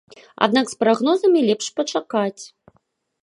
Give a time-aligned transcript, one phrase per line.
[0.45, 2.43] Аднак з прагнозамі лепш пачакаць.